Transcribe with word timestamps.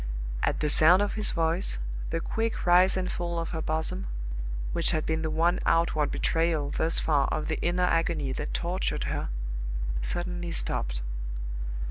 At 0.41 0.61
the 0.61 0.69
sound 0.71 1.03
of 1.03 1.13
his 1.13 1.29
voice, 1.29 1.77
the 2.09 2.19
quick 2.19 2.65
rise 2.65 2.97
and 2.97 3.11
fall 3.11 3.37
of 3.37 3.49
her 3.49 3.61
bosom 3.61 4.07
which 4.73 4.89
had 4.89 5.05
been 5.05 5.21
the 5.21 5.29
one 5.29 5.59
outward 5.63 6.09
betrayal 6.09 6.71
thus 6.71 6.97
far 6.97 7.27
of 7.27 7.47
the 7.49 7.61
inner 7.61 7.83
agony 7.83 8.31
that 8.31 8.51
tortured 8.51 9.03
her 9.03 9.29
suddenly 10.01 10.51
stopped. 10.51 11.03